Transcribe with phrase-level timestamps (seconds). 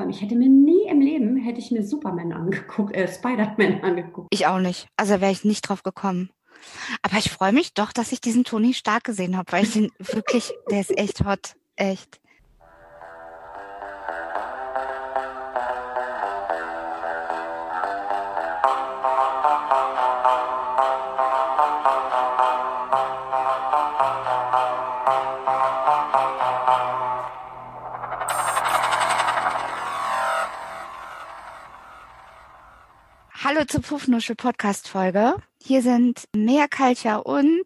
[0.00, 4.28] Allem, ich hätte mir nie im Leben, hätte ich mir Superman angeguckt, äh, Spider-Man angeguckt.
[4.30, 4.88] Ich auch nicht.
[4.96, 6.30] Also wäre ich nicht drauf gekommen.
[7.02, 9.90] Aber ich freue mich doch, dass ich diesen Toni Stark gesehen habe, weil ich den
[9.98, 11.54] wirklich, der ist echt hot.
[11.76, 12.20] Echt.
[33.42, 35.34] Hallo zur Puffnuschel Podcast Folge.
[35.62, 37.64] Hier sind Mea Kalcha und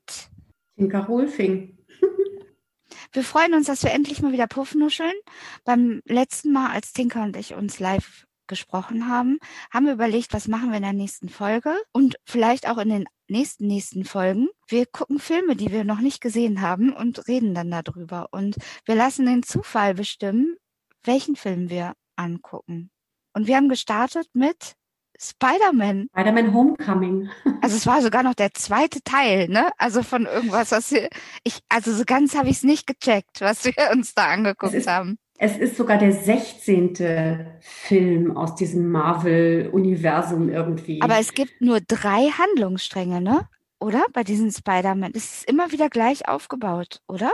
[0.76, 1.76] Tinka Rolfing.
[3.12, 5.16] wir freuen uns, dass wir endlich mal wieder Puffnuscheln.
[5.64, 9.40] Beim letzten Mal, als Tinka und ich uns live gesprochen haben,
[9.72, 13.06] haben wir überlegt, was machen wir in der nächsten Folge und vielleicht auch in den
[13.26, 14.50] nächsten nächsten Folgen.
[14.68, 18.94] Wir gucken Filme, die wir noch nicht gesehen haben und reden dann darüber und wir
[18.94, 20.54] lassen den Zufall bestimmen,
[21.02, 22.92] welchen Film wir angucken.
[23.32, 24.76] Und wir haben gestartet mit
[25.18, 26.08] Spider-Man.
[26.12, 27.28] Spider-Man Homecoming.
[27.60, 29.70] Also es war sogar noch der zweite Teil, ne?
[29.78, 31.08] Also von irgendwas, was wir,
[31.44, 34.80] ich, also so ganz habe ich es nicht gecheckt, was wir uns da angeguckt es
[34.80, 35.18] ist, haben.
[35.38, 37.46] Es ist sogar der 16.
[37.60, 41.00] Film aus diesem Marvel-Universum irgendwie.
[41.00, 43.48] Aber es gibt nur drei Handlungsstränge, ne?
[43.80, 44.04] Oder?
[44.12, 45.12] Bei diesen Spider-Man.
[45.14, 47.32] Es ist immer wieder gleich aufgebaut, oder?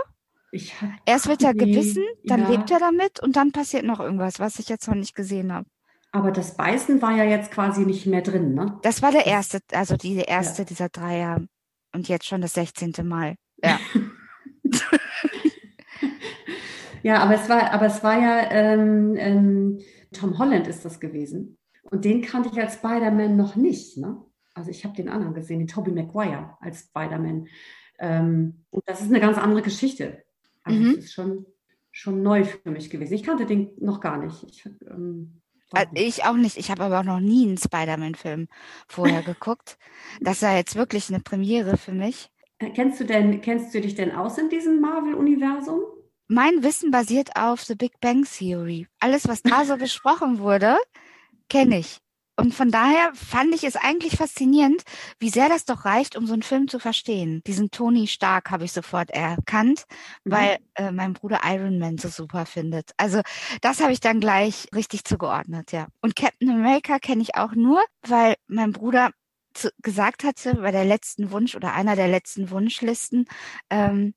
[1.06, 2.48] Erst wird er gebissen, dann ja.
[2.50, 5.66] lebt er damit und dann passiert noch irgendwas, was ich jetzt noch nicht gesehen habe.
[6.12, 8.78] Aber das Beißen war ja jetzt quasi nicht mehr drin, ne?
[8.82, 10.66] Das war der erste, also die erste ja.
[10.66, 11.40] dieser Dreier.
[11.94, 12.94] Und jetzt schon das 16.
[13.02, 13.36] Mal.
[13.62, 13.78] Ja.
[17.02, 19.80] ja, aber es war, aber es war ja ähm, ähm,
[20.12, 21.58] Tom Holland ist das gewesen.
[21.82, 24.22] Und den kannte ich als Spider-Man noch nicht, ne?
[24.54, 27.46] Also ich habe den anderen gesehen, den Tobey Maguire als Spider-Man.
[27.98, 30.24] Ähm, und das ist eine ganz andere Geschichte.
[30.62, 30.96] Also mhm.
[30.96, 31.46] das ist schon,
[31.90, 33.14] schon neu für mich gewesen.
[33.14, 34.42] Ich kannte den noch gar nicht.
[34.44, 35.39] Ich, ähm,
[35.74, 36.56] äh, ich auch nicht.
[36.56, 38.48] Ich habe aber auch noch nie einen Spider-Man-Film
[38.88, 39.78] vorher geguckt.
[40.20, 42.30] Das war jetzt wirklich eine Premiere für mich.
[42.58, 45.80] Äh, kennst du denn, kennst du dich denn aus in diesem Marvel-Universum?
[46.28, 48.86] Mein Wissen basiert auf The Big Bang Theory.
[49.00, 50.76] Alles, was da so besprochen wurde,
[51.48, 51.98] kenne ich.
[52.40, 54.82] Und von daher fand ich es eigentlich faszinierend,
[55.18, 57.42] wie sehr das doch reicht, um so einen Film zu verstehen.
[57.46, 59.84] Diesen Tony Stark habe ich sofort erkannt,
[60.24, 60.32] mhm.
[60.32, 62.92] weil äh, mein Bruder Iron Man so super findet.
[62.96, 63.20] Also
[63.60, 65.88] das habe ich dann gleich richtig zugeordnet, ja.
[66.00, 69.10] Und Captain America kenne ich auch nur, weil mein Bruder
[69.52, 73.26] zu, gesagt hatte bei der letzten Wunsch oder einer der letzten Wunschlisten,
[73.68, 74.14] ähm,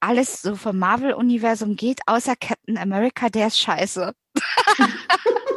[0.00, 4.12] alles so vom Marvel-Universum geht, außer Captain America, der ist scheiße.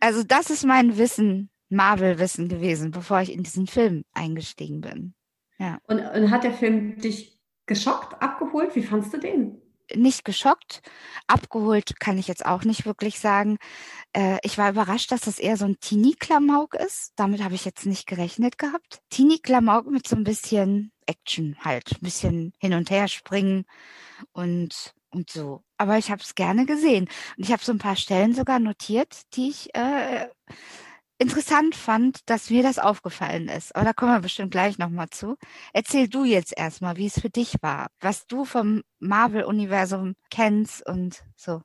[0.00, 5.14] also das ist mein Wissen, Marvel-Wissen gewesen, bevor ich in diesen Film eingestiegen bin.
[5.58, 5.78] Ja.
[5.86, 8.74] Und, und hat der Film dich geschockt, abgeholt?
[8.74, 9.58] Wie fandst du den?
[9.94, 10.80] Nicht geschockt,
[11.26, 13.58] abgeholt kann ich jetzt auch nicht wirklich sagen.
[14.14, 17.12] Äh, ich war überrascht, dass das eher so ein Teenie-Klamauk ist.
[17.16, 19.00] Damit habe ich jetzt nicht gerechnet gehabt.
[19.10, 23.64] Teenie-Klamauk mit so ein bisschen Action halt, ein bisschen hin und her springen
[24.32, 25.62] und und so.
[25.78, 27.08] Aber ich habe es gerne gesehen.
[27.36, 30.28] Und ich habe so ein paar Stellen sogar notiert, die ich äh,
[31.18, 33.74] interessant fand, dass mir das aufgefallen ist.
[33.74, 35.36] Aber da kommen wir bestimmt gleich nochmal zu.
[35.72, 41.22] Erzähl du jetzt erstmal, wie es für dich war, was du vom Marvel-Universum kennst und
[41.36, 41.62] so.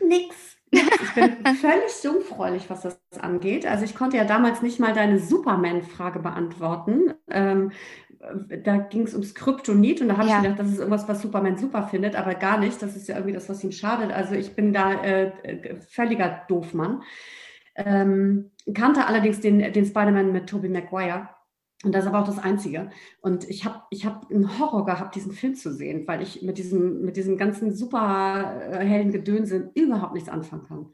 [0.00, 0.58] Nix.
[0.70, 3.66] Ich bin völlig jungfräulich, was das angeht.
[3.66, 7.72] Also ich konnte ja damals nicht mal deine Superman-Frage beantworten, ähm,
[8.20, 10.36] da ging es ums Kryptonit und da habe ja.
[10.36, 12.82] ich gedacht, das ist irgendwas, was Superman super findet, aber gar nicht.
[12.82, 14.10] Das ist ja irgendwie das, was ihm schadet.
[14.10, 17.02] Also ich bin da äh, völliger Doofmann.
[17.76, 21.28] Ähm, kannte allerdings den, den Spider-Man mit Tobey Maguire.
[21.84, 22.90] Und das ist aber auch das Einzige.
[23.20, 26.58] Und ich habe ich hab einen Horror gehabt, diesen Film zu sehen, weil ich mit
[26.58, 30.86] diesem, mit diesem ganzen super äh, hellen Gedönse überhaupt nichts anfangen kann.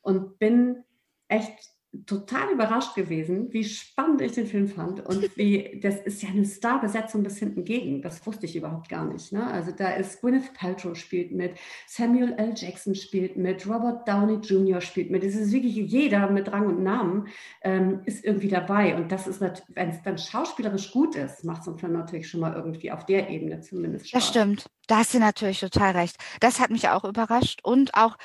[0.00, 0.82] Und bin
[1.28, 1.73] echt
[2.06, 6.44] total überrascht gewesen, wie spannend ich den Film fand und wie, das ist ja eine
[6.44, 9.32] Starbesetzung bis hinten gegen, das wusste ich überhaupt gar nicht.
[9.32, 9.46] Ne?
[9.46, 11.56] Also da ist Gwyneth Paltrow spielt mit,
[11.86, 12.54] Samuel L.
[12.56, 14.80] Jackson spielt mit, Robert Downey Jr.
[14.80, 17.28] spielt mit, es ist wirklich jeder mit Rang und Namen
[17.62, 21.72] ähm, ist irgendwie dabei und das ist, wenn es dann schauspielerisch gut ist, macht so
[21.72, 24.20] ein Film natürlich schon mal irgendwie auf der Ebene zumindest Spaß.
[24.20, 26.16] Das stimmt, da hast du natürlich total recht.
[26.40, 28.16] Das hat mich auch überrascht und auch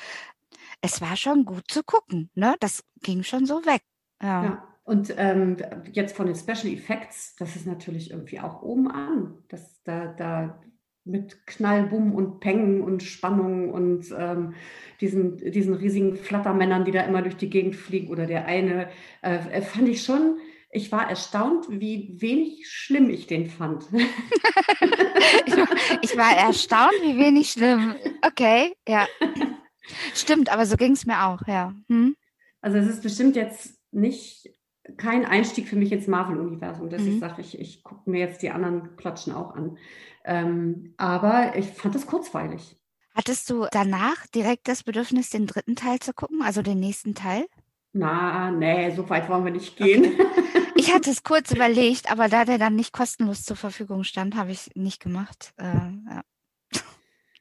[0.80, 2.30] es war schon gut zu gucken.
[2.34, 2.56] Ne?
[2.60, 3.82] Das ging schon so weg.
[4.22, 4.44] Ja.
[4.44, 4.68] ja.
[4.84, 5.56] Und ähm,
[5.92, 9.38] jetzt von den Special Effects, das ist natürlich irgendwie auch oben an.
[9.48, 10.60] Das, da, da
[11.04, 14.54] mit Knall, Bumm und Peng und Spannung und ähm,
[15.00, 18.88] diesen, diesen riesigen Flattermännern, die da immer durch die Gegend fliegen oder der eine,
[19.22, 20.38] äh, fand ich schon,
[20.72, 23.86] ich war erstaunt, wie wenig schlimm ich den fand.
[25.46, 25.68] ich, war,
[26.02, 27.96] ich war erstaunt, wie wenig schlimm.
[28.26, 29.06] Okay, ja.
[30.14, 31.74] Stimmt, aber so ging es mir auch, ja.
[31.88, 32.16] Hm?
[32.60, 34.50] Also es ist bestimmt jetzt nicht
[34.96, 37.14] kein Einstieg für mich ins Marvel-Universum, dass mhm.
[37.14, 39.78] ich sage, ich, ich gucke mir jetzt die anderen Klatschen auch an.
[40.24, 42.76] Ähm, aber ich fand es kurzweilig.
[43.14, 47.46] Hattest du danach direkt das Bedürfnis, den dritten Teil zu gucken, also den nächsten Teil?
[47.92, 50.04] Na, nee, so weit wollen wir nicht gehen.
[50.04, 50.26] Okay.
[50.76, 54.50] Ich hatte es kurz überlegt, aber da der dann nicht kostenlos zur Verfügung stand, habe
[54.52, 55.52] ich es nicht gemacht.
[55.58, 56.22] Äh, ja.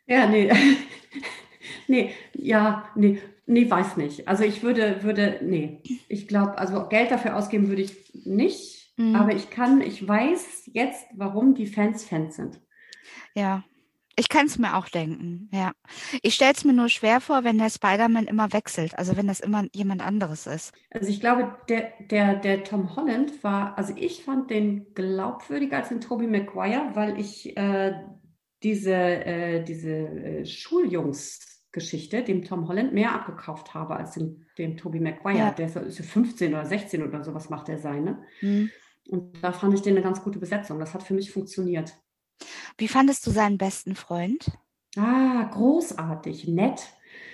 [0.08, 0.52] ja, nee.
[1.88, 4.28] nee, ja, nee, nee, weiß nicht.
[4.28, 5.82] Also ich würde, würde, nee.
[6.08, 9.16] Ich glaube, also Geld dafür ausgeben würde ich nicht, mhm.
[9.16, 12.62] aber ich kann, ich weiß jetzt, warum die Fans Fans sind.
[13.34, 13.64] Ja,
[14.20, 15.72] ich kann es mir auch denken, ja.
[16.22, 19.40] Ich stelle es mir nur schwer vor, wenn der Spider-Man immer wechselt, also wenn das
[19.40, 20.74] immer jemand anderes ist.
[20.92, 25.88] Also ich glaube, der, der, der Tom Holland war, also ich fand den glaubwürdiger als
[25.88, 27.94] den Tobey Maguire, weil ich äh,
[28.62, 30.46] diese, äh, diese äh,
[31.72, 35.38] Schuljungs-Geschichte dem Tom Holland mehr abgekauft habe als dem, dem Tobey Maguire.
[35.38, 35.52] Ja.
[35.52, 38.24] Der ist ja 15 oder 16 oder sowas macht er sein, ne?
[38.42, 38.70] Mhm.
[39.10, 40.80] Und da fand ich den eine ganz gute Besetzung.
[40.80, 41.96] Das hat für mich funktioniert.
[42.78, 44.52] Wie fandest du seinen besten Freund?
[44.96, 46.88] Ah, großartig, nett.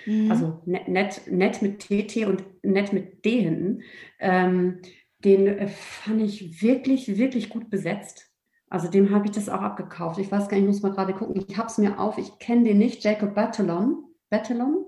[0.06, 0.30] Mhm.
[0.30, 3.82] Also nett, nett, nett mit TT und nett mit D hinten.
[4.18, 4.80] Ähm,
[5.24, 8.30] den äh, fand ich wirklich, wirklich gut besetzt.
[8.68, 10.18] Also dem habe ich das auch abgekauft.
[10.18, 11.44] Ich weiß gar nicht, ich muss mal gerade gucken.
[11.46, 12.18] Ich habe es mir auf.
[12.18, 13.04] Ich kenne den nicht.
[13.04, 14.05] Jacob Batalon.
[14.30, 14.86] Batalon?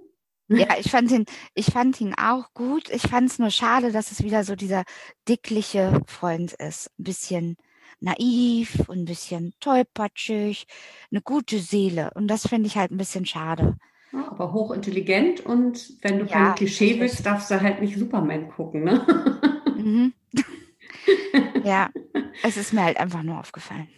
[0.49, 2.89] Ja, ich fand ihn, ich fand ihn auch gut.
[2.89, 4.85] Ich fand es nur schade, dass es wieder so dieser
[5.29, 6.91] dickliche Freund ist.
[6.99, 7.57] Ein bisschen
[8.01, 10.67] naiv und ein bisschen tollpatschig,
[11.11, 12.13] eine gute Seele.
[12.15, 13.77] Und das finde ich halt ein bisschen schade.
[14.13, 18.49] Ja, aber hochintelligent und wenn du ja, kein Klischee willst, darfst du halt nicht Superman
[18.49, 19.05] gucken, ne?
[19.77, 20.15] Mhm.
[21.65, 21.91] ja,
[22.43, 23.89] es ist mir halt einfach nur aufgefallen.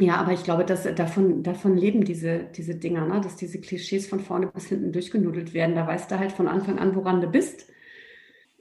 [0.00, 3.20] Ja, aber ich glaube, dass davon, davon leben diese, diese Dinger, ne?
[3.20, 5.74] dass diese Klischees von vorne bis hinten durchgenudelt werden.
[5.74, 7.66] Da weißt du halt von Anfang an, woran du bist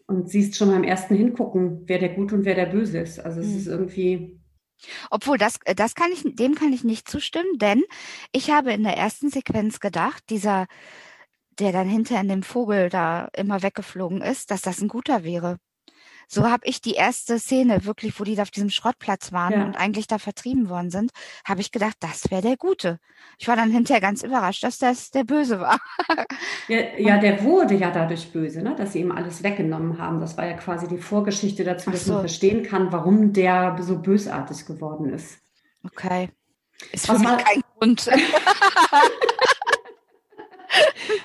[0.06, 3.20] und siehst schon beim ersten Hingucken, wer der Gut und wer der Böse ist.
[3.20, 3.58] Also es mhm.
[3.58, 4.40] ist irgendwie,
[5.10, 7.84] obwohl, das, äh, das kann ich, dem kann ich nicht zustimmen, denn
[8.32, 10.68] ich habe in der ersten Sequenz gedacht, dieser,
[11.60, 15.58] der dann hinter in dem Vogel da immer weggeflogen ist, dass das ein guter wäre.
[16.32, 19.66] So habe ich die erste Szene wirklich, wo die da auf diesem Schrottplatz waren ja.
[19.66, 21.10] und eigentlich da vertrieben worden sind,
[21.44, 23.00] habe ich gedacht, das wäre der Gute.
[23.40, 25.80] Ich war dann hinterher ganz überrascht, dass das der Böse war.
[26.68, 28.76] ja, ja, der wurde ja dadurch böse, ne?
[28.76, 30.20] dass sie ihm alles weggenommen haben.
[30.20, 32.14] Das war ja quasi die Vorgeschichte dazu, dass so.
[32.14, 35.40] man verstehen kann, warum der so bösartig geworden ist.
[35.84, 36.30] Okay.
[36.92, 38.08] Ist für Was mich kein Grund.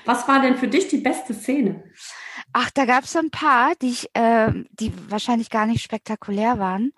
[0.05, 1.85] Was war denn für dich die beste Szene?
[2.52, 6.58] Ach, da gab es so ein paar, die ich, äh, die wahrscheinlich gar nicht spektakulär
[6.58, 6.93] waren.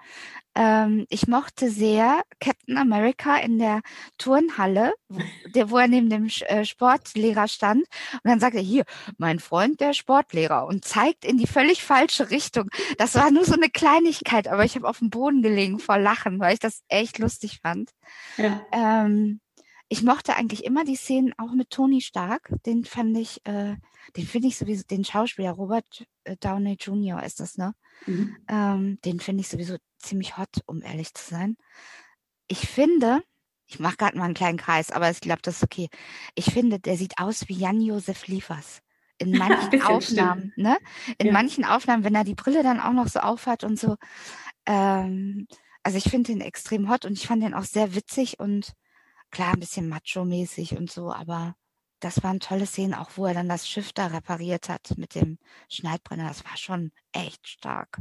[0.55, 3.83] Ähm, ich mochte sehr Captain America in der
[4.17, 5.21] Turnhalle, wo,
[5.55, 7.85] der, wo er neben dem äh, Sportlehrer stand.
[8.13, 8.85] Und dann sagte er, hier,
[9.19, 12.69] mein Freund, der Sportlehrer, und zeigt in die völlig falsche Richtung.
[12.97, 16.41] Das war nur so eine Kleinigkeit, aber ich habe auf dem Boden gelegen vor Lachen,
[16.41, 17.91] weil ich das echt lustig fand.
[18.39, 18.65] Ja.
[18.73, 19.41] Ähm,
[19.89, 22.51] ich mochte eigentlich immer die Szenen auch mit Tony Stark.
[22.65, 23.77] Den fand ich, äh,
[24.17, 27.23] den finde ich sowieso, den Schauspieler Robert äh, Downey Jr.
[27.23, 27.75] ist das, ne?
[28.07, 28.37] Mhm.
[28.49, 31.57] Ähm, den finde ich sowieso ziemlich hot, um ehrlich zu sein.
[32.49, 33.23] Ich finde,
[33.67, 35.89] ich mache gerade mal einen kleinen Kreis, aber ich glaube, das ist okay.
[36.35, 38.81] Ich finde, der sieht aus wie Jan-Josef Liefers.
[39.19, 40.59] In manchen Aufnahmen, stimmt.
[40.59, 40.79] ne?
[41.19, 41.33] In ja.
[41.33, 43.97] manchen Aufnahmen, wenn er die Brille dann auch noch so aufhat und so.
[44.67, 45.47] Ähm,
[45.85, 48.73] also ich finde den extrem hot und ich fand den auch sehr witzig und
[49.37, 51.55] klar, ein bisschen macho-mäßig und so, aber
[52.01, 55.39] das waren tolle Szenen, auch wo er dann das Schiff da repariert hat mit dem
[55.69, 56.29] Schneidbrenner.
[56.29, 57.99] Das war schon echt stark.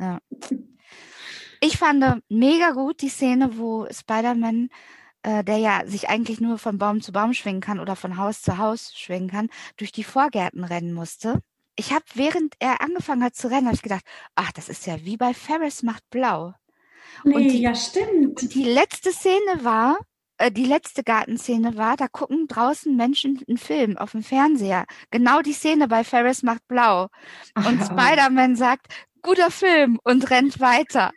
[0.00, 0.18] Ja.
[1.60, 4.70] Ich fand mega gut die Szene, wo Spider-Man,
[5.22, 8.42] äh, der ja sich eigentlich nur von Baum zu Baum schwingen kann oder von Haus
[8.42, 11.42] zu Haus schwingen kann, durch die Vorgärten rennen musste.
[11.76, 14.04] Ich habe, während er angefangen hat zu rennen, habe ich gedacht,
[14.34, 16.54] ach, das ist ja wie bei Ferris macht blau.
[17.24, 18.42] Nee, die, ja, stimmt.
[18.42, 19.98] Und die letzte Szene war,
[20.40, 24.86] äh, die letzte Gartenszene war, da gucken draußen Menschen einen Film auf dem Fernseher.
[25.10, 27.08] Genau die Szene bei Ferris macht blau.
[27.54, 28.86] Und Spider-Man sagt,
[29.22, 31.10] guter Film und rennt weiter.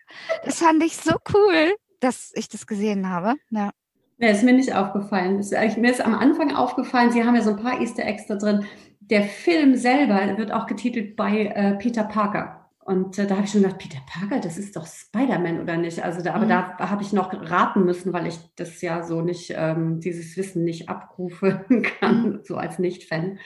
[0.43, 3.35] Das fand ich so cool, dass ich das gesehen habe.
[3.49, 3.71] Ja.
[4.17, 5.39] Ja, ist mir nicht aufgefallen.
[5.39, 8.35] Ist, mir ist am Anfang aufgefallen, Sie haben ja so ein paar Easter Eggs da
[8.35, 8.65] drin.
[8.99, 12.62] Der Film selber wird auch getitelt bei äh, Peter Parker.
[12.85, 16.03] Und äh, da habe ich schon gedacht, Peter Parker, das ist doch Spider-Man oder nicht?
[16.03, 16.49] Also da, aber mhm.
[16.49, 20.65] da habe ich noch raten müssen, weil ich das ja so nicht, ähm, dieses Wissen
[20.65, 22.39] nicht abrufen kann, mhm.
[22.43, 23.39] so als Nicht-Fan.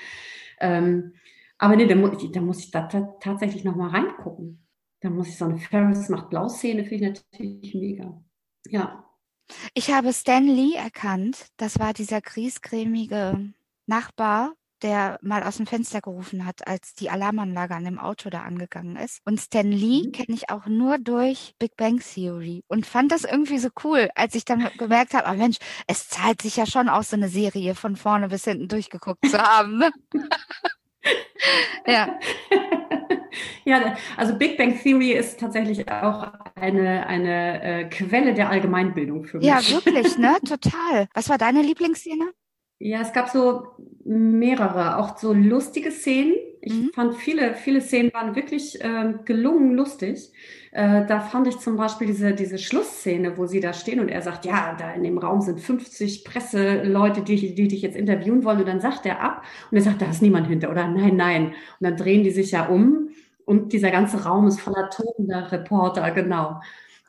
[0.59, 1.13] Ähm,
[1.59, 2.87] aber nee, da, mu da muss ich da
[3.19, 4.65] tatsächlich nochmal reingucken.
[5.01, 8.19] Da muss ich so eine Ferris macht Blau-Szene, finde ich natürlich mega.
[8.67, 9.05] Ja.
[9.75, 11.47] Ich habe Stan Lee erkannt.
[11.57, 13.53] Das war dieser griesgrämige
[13.85, 14.53] Nachbar
[14.83, 18.95] der mal aus dem Fenster gerufen hat, als die Alarmanlage an dem Auto da angegangen
[18.95, 19.21] ist.
[19.25, 20.11] Und Stan Lee mhm.
[20.11, 24.35] kenne ich auch nur durch Big Bang Theory und fand das irgendwie so cool, als
[24.35, 25.57] ich dann gemerkt habe, oh Mensch,
[25.87, 29.37] es zahlt sich ja schon aus, so eine Serie von vorne bis hinten durchgeguckt zu
[29.37, 29.77] haben.
[29.77, 29.91] Ne?
[31.85, 32.19] ja.
[33.65, 39.37] Ja, also Big Bang Theory ist tatsächlich auch eine, eine äh, Quelle der Allgemeinbildung für
[39.37, 39.45] mich.
[39.45, 40.37] Ja, wirklich, ne?
[40.47, 41.07] Total.
[41.13, 42.31] Was war deine Lieblingsszene?
[42.79, 43.67] Ja, es gab so
[44.05, 46.35] mehrere, auch so lustige Szenen.
[46.61, 46.91] Ich mhm.
[46.93, 50.31] fand viele, viele Szenen waren wirklich äh, gelungen lustig.
[50.71, 54.21] Äh, da fand ich zum Beispiel diese, diese Schlussszene, wo sie da stehen und er
[54.21, 58.59] sagt, ja, da in dem Raum sind 50 Presseleute, die, die dich jetzt interviewen wollen.
[58.59, 61.45] Und dann sagt er ab und er sagt, da ist niemand hinter oder nein, nein.
[61.47, 63.09] Und dann drehen die sich ja um
[63.45, 66.59] und dieser ganze Raum ist voller tobender Reporter, genau.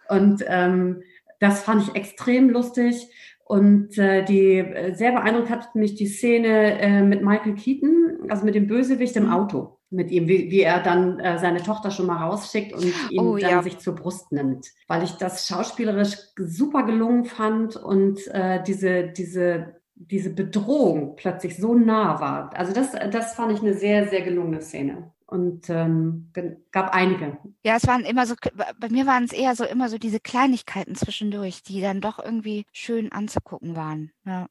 [0.08, 1.02] Und ähm,
[1.40, 3.08] das fand ich extrem lustig.
[3.49, 8.45] Und äh, die äh, sehr beeindruckt hat mich die Szene äh, mit Michael Keaton, also
[8.45, 12.09] mit dem Bösewicht im Auto, mit ihm, wie, wie er dann äh, seine Tochter schon
[12.09, 13.62] mal rausschickt und ihn oh, dann ja.
[13.62, 19.76] sich zur Brust nimmt, weil ich das schauspielerisch super gelungen fand und äh, diese diese
[19.95, 22.50] diese Bedrohung plötzlich so nah war.
[22.55, 26.32] Also das das fand ich eine sehr sehr gelungene Szene und ähm,
[26.73, 27.38] gab einige.
[27.62, 28.35] Ja, es waren immer so,
[28.80, 32.64] bei mir waren es eher so immer so diese Kleinigkeiten zwischendurch, die dann doch irgendwie
[32.73, 34.11] schön anzugucken waren.
[34.25, 34.49] Ja.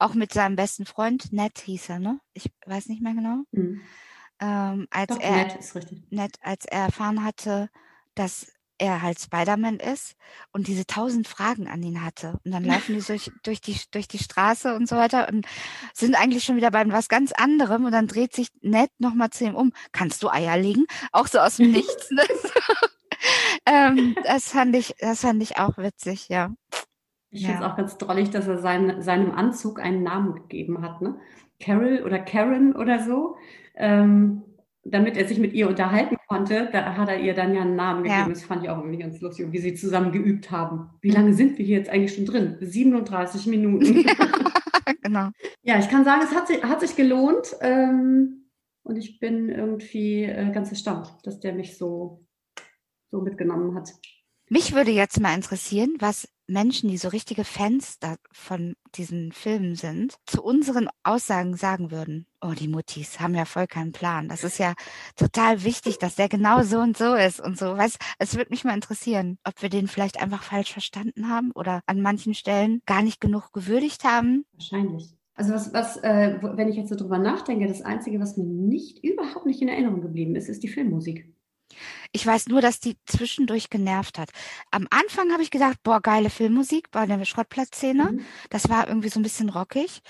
[0.00, 2.20] Auch mit seinem besten Freund, Ned hieß er, ne?
[2.32, 3.44] Ich weiß nicht mehr genau.
[3.52, 3.80] Mhm.
[4.40, 6.02] Ähm, als doch, er, Ned ist richtig.
[6.10, 7.70] Ned, als er erfahren hatte,
[8.16, 10.16] dass er halt Spider-Man ist
[10.52, 12.40] und diese tausend Fragen an ihn hatte.
[12.44, 15.46] Und dann laufen die durch, durch, die, durch die Straße und so weiter und
[15.94, 17.84] sind eigentlich schon wieder bei was ganz anderem.
[17.84, 19.72] Und dann dreht sich Ned nochmal zu ihm um.
[19.92, 20.86] Kannst du Eier legen?
[21.12, 22.10] Auch so aus dem Nichts.
[22.10, 22.22] Ne?
[23.66, 26.50] ähm, das, fand ich, das fand ich auch witzig, ja.
[27.30, 27.50] Ich ja.
[27.50, 31.02] finde es auch ganz drollig, dass er sein, seinem Anzug einen Namen gegeben hat.
[31.02, 31.20] Ne?
[31.60, 33.36] Carol oder Karen oder so.
[33.76, 34.42] Ähm,
[34.84, 38.02] damit er sich mit ihr unterhalten konnte, da hat er ihr dann ja einen Namen
[38.02, 38.20] gegeben.
[38.20, 38.28] Ja.
[38.28, 40.90] Das fand ich auch irgendwie ganz lustig, wie sie zusammen geübt haben.
[41.00, 42.56] Wie lange sind wir hier jetzt eigentlich schon drin?
[42.60, 44.04] 37 Minuten.
[45.02, 45.30] genau.
[45.62, 47.54] Ja, ich kann sagen, es hat sich, hat sich gelohnt.
[47.60, 48.40] Ähm,
[48.82, 52.26] und ich bin irgendwie äh, ganz erstaunt, dass der mich so,
[53.10, 53.90] so mitgenommen hat.
[54.48, 57.98] Mich würde jetzt mal interessieren, was Menschen, die so richtige Fans
[58.32, 62.26] von diesen Filmen sind, zu unseren Aussagen sagen würden.
[62.40, 64.28] Oh, die Muttis haben ja voll keinen Plan.
[64.28, 64.74] Das ist ja
[65.16, 67.76] total wichtig, dass der genau so und so ist und so.
[67.76, 71.82] Weißt, es würde mich mal interessieren, ob wir den vielleicht einfach falsch verstanden haben oder
[71.86, 74.44] an manchen Stellen gar nicht genug gewürdigt haben.
[74.52, 75.14] Wahrscheinlich.
[75.34, 79.02] Also was, was äh, wenn ich jetzt so drüber nachdenke, das Einzige, was mir nicht,
[79.02, 81.32] überhaupt nicht in Erinnerung geblieben ist, ist die Filmmusik.
[82.12, 84.30] Ich weiß nur, dass die zwischendurch genervt hat.
[84.70, 88.12] Am Anfang habe ich gedacht, boah, geile Filmmusik bei der Schrottplatzszene.
[88.12, 88.24] Mhm.
[88.50, 90.00] Das war irgendwie so ein bisschen rockig.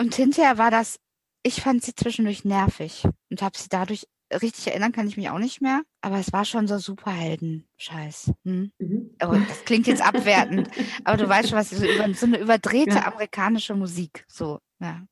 [0.00, 0.98] Und hinterher war das,
[1.42, 4.06] ich fand sie zwischendurch nervig und habe sie dadurch
[4.40, 8.32] richtig erinnern kann ich mich auch nicht mehr, aber es war schon so Superhelden-Scheiß.
[8.44, 8.72] Hm?
[8.78, 9.10] Mhm.
[9.22, 10.70] Oh, das klingt jetzt abwertend,
[11.04, 13.06] aber du weißt schon, was so, über, so eine überdrehte ja.
[13.06, 15.02] amerikanische Musik, so, ja,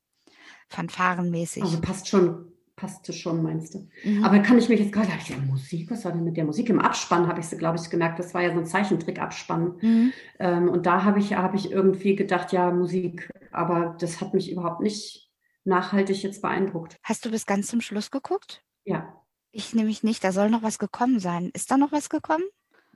[0.69, 1.63] fanfarenmäßig.
[1.63, 2.50] Also passt schon
[2.81, 3.87] passte schon, meinst du?
[4.03, 4.23] Mhm.
[4.23, 6.67] Aber kann ich mich jetzt gerade, ich ja, Musik, was war denn mit der Musik?
[6.67, 8.17] Im Abspann habe ich sie, glaube ich, gemerkt.
[8.17, 9.77] Das war ja so ein Zeichentrick-Abspann.
[9.81, 10.13] Mhm.
[10.39, 13.29] Ähm, und da habe ich, hab ich irgendwie gedacht, ja, Musik.
[13.51, 15.29] Aber das hat mich überhaupt nicht
[15.63, 16.97] nachhaltig jetzt beeindruckt.
[17.03, 18.63] Hast du bis ganz zum Schluss geguckt?
[18.83, 19.15] Ja.
[19.51, 20.23] Ich nämlich nicht.
[20.23, 21.51] Da soll noch was gekommen sein.
[21.53, 22.45] Ist da noch was gekommen?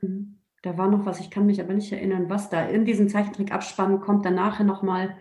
[0.01, 0.39] Mhm.
[0.63, 2.65] Da war noch was, ich kann mich aber nicht erinnern, was da.
[2.65, 5.15] In diesem Zeichentrick-Abspann kommt dann nachher nochmal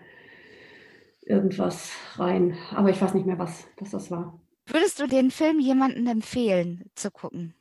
[1.21, 2.57] irgendwas rein.
[2.75, 4.41] Aber ich weiß nicht mehr, was, was das war.
[4.67, 7.55] Würdest du den Film jemandem empfehlen zu gucken?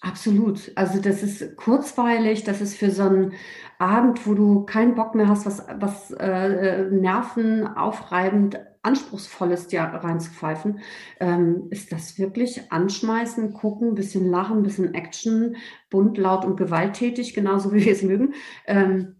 [0.00, 0.70] Absolut.
[0.76, 3.32] Also das ist kurzweilig, das ist für so einen
[3.78, 10.80] Abend, wo du keinen Bock mehr hast, was, was äh, nervenaufreibend, anspruchsvolles ja reinzupfeifen,
[11.18, 15.56] ähm, ist das wirklich anschmeißen, gucken, bisschen lachen, bisschen Action,
[15.90, 18.34] bunt, laut und gewalttätig, genauso wie wir es mögen.
[18.66, 19.16] Ähm,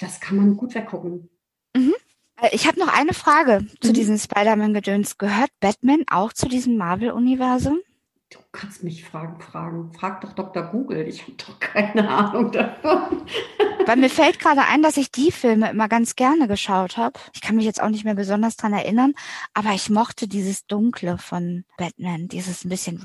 [0.00, 1.28] das kann man gut weggucken.
[2.42, 3.94] Äh, ich habe noch eine Frage zu mhm.
[3.94, 5.16] diesem Spider-Man-Gedöns.
[5.16, 7.78] Gehört Batman auch zu diesem Marvel-Universum?
[8.30, 9.92] Du kannst mich fragen, fragen.
[9.92, 10.62] Frag doch Dr.
[10.62, 11.06] Google.
[11.06, 13.26] Ich habe doch keine Ahnung davon.
[13.86, 17.18] Weil mir fällt gerade ein, dass ich die Filme immer ganz gerne geschaut habe.
[17.34, 19.12] Ich kann mich jetzt auch nicht mehr besonders dran erinnern,
[19.52, 23.04] aber ich mochte dieses Dunkle von Batman, dieses ein bisschen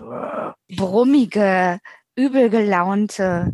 [0.70, 1.80] brummige,
[2.16, 3.54] übel gelaunte.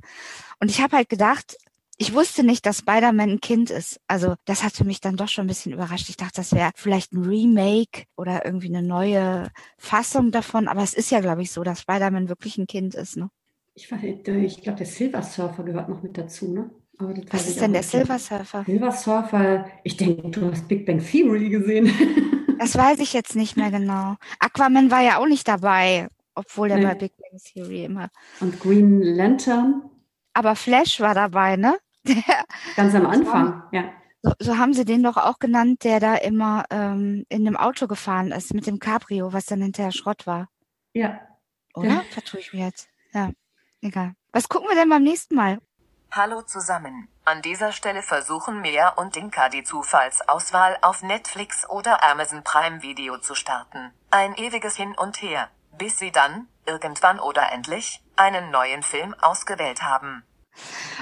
[0.59, 1.57] Und ich habe halt gedacht,
[1.97, 3.99] ich wusste nicht, dass Spider-Man ein Kind ist.
[4.07, 6.09] Also das hatte mich dann doch schon ein bisschen überrascht.
[6.09, 10.67] Ich dachte, das wäre vielleicht ein Remake oder irgendwie eine neue Fassung davon.
[10.67, 13.17] Aber es ist ja, glaube ich, so, dass Spider-Man wirklich ein Kind ist.
[13.17, 13.29] Ne?
[13.75, 16.51] Ich, ich glaube, der Silver Surfer gehört noch mit dazu.
[16.51, 16.69] Ne?
[17.31, 18.63] Was ist denn der Silver Surfer?
[18.65, 21.91] Silver Surfer, ich denke, du hast Big Bang Theory gesehen.
[22.59, 24.15] Das weiß ich jetzt nicht mehr genau.
[24.39, 26.85] Aquaman war ja auch nicht dabei, obwohl der Nee.
[26.85, 28.09] bei Big Bang Theory immer.
[28.39, 29.81] Und Green Lantern,
[30.33, 31.77] Aber Flash war dabei, ne?
[32.07, 32.43] Der,
[32.75, 33.83] ganz am Anfang, ja.
[34.21, 37.87] so, so haben sie den doch auch genannt, der da immer ähm, in dem Auto
[37.87, 40.49] gefahren ist mit dem Cabrio, was dann hinterher Schrott war.
[40.93, 41.21] Ja,
[41.75, 41.87] Oder?
[41.87, 42.03] Ja.
[42.11, 42.89] Vertue ich mir jetzt.
[43.13, 43.31] Ja,
[43.81, 44.15] egal.
[44.33, 45.59] Was gucken wir denn beim nächsten Mal?
[46.11, 47.07] Hallo zusammen.
[47.25, 53.17] An dieser Stelle versuchen Mia und Inka die Zufallsauswahl auf Netflix oder Amazon Prime Video
[53.17, 53.91] zu starten.
[54.11, 59.81] Ein ewiges Hin und Her, bis sie dann, irgendwann oder endlich, einen neuen Film ausgewählt
[59.83, 60.23] haben.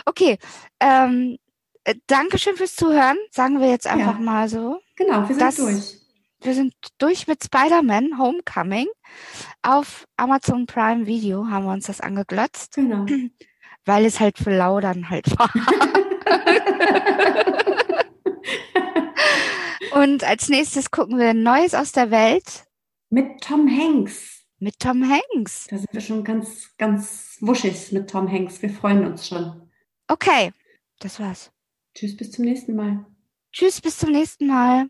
[0.06, 0.38] Okay,
[0.80, 1.38] ähm,
[1.84, 4.20] äh, Dankeschön fürs Zuhören, sagen wir jetzt einfach Ja.
[4.24, 4.80] mal so.
[4.96, 5.98] genau, wir sind Das- durch.
[6.44, 8.88] Wir sind durch mit Spider-Man Homecoming.
[9.62, 13.06] Auf Amazon Prime Video haben wir uns das angeglotzt, Genau.
[13.86, 15.52] weil es halt für lau dann halt war.
[19.94, 22.66] Und als nächstes gucken wir Neues aus der Welt
[23.10, 24.41] Mit Tom Hanks.
[24.62, 25.68] Mit Tom Hanks.
[25.70, 28.62] Da sind wir schon ganz, ganz wuschig mit Tom Hanks.
[28.62, 29.70] Wir freuen uns schon.
[30.08, 30.52] Okay,
[31.00, 31.52] das war's.
[31.96, 33.06] Tschüss, bis zum nächsten Mal.
[33.52, 34.88] Tschüss, bis zum nächsten Mal.